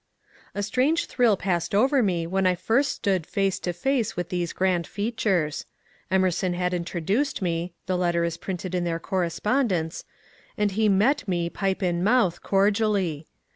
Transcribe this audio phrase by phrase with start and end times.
[0.55, 4.51] A strange thrill passed over me when I first stood face to face with these
[4.51, 5.67] grand features.
[6.09, 10.03] Emerson had introduced me (the letter is printed in their Correspondence),
[10.57, 13.27] and he met me, pipe in mouth, cordially.